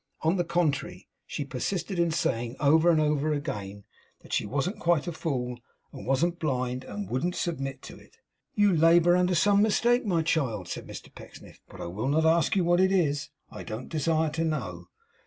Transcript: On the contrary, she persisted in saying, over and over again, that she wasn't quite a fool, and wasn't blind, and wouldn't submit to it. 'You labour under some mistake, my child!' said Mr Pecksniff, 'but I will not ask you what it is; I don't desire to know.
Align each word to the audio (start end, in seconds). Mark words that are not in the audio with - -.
On 0.21 0.35
the 0.35 0.43
contrary, 0.43 1.07
she 1.27 1.45
persisted 1.45 1.99
in 1.99 2.09
saying, 2.09 2.55
over 2.59 2.89
and 2.89 2.99
over 2.99 3.31
again, 3.33 3.83
that 4.21 4.33
she 4.33 4.47
wasn't 4.47 4.79
quite 4.79 5.05
a 5.05 5.11
fool, 5.11 5.59
and 5.93 6.07
wasn't 6.07 6.39
blind, 6.39 6.83
and 6.83 7.07
wouldn't 7.07 7.35
submit 7.35 7.83
to 7.83 7.99
it. 7.99 8.17
'You 8.55 8.75
labour 8.75 9.15
under 9.15 9.35
some 9.35 9.61
mistake, 9.61 10.03
my 10.03 10.23
child!' 10.23 10.67
said 10.69 10.87
Mr 10.87 11.13
Pecksniff, 11.13 11.59
'but 11.69 11.79
I 11.81 11.85
will 11.85 12.07
not 12.07 12.25
ask 12.25 12.55
you 12.55 12.63
what 12.63 12.79
it 12.79 12.91
is; 12.91 13.29
I 13.51 13.61
don't 13.61 13.89
desire 13.89 14.31
to 14.31 14.43
know. 14.43 14.87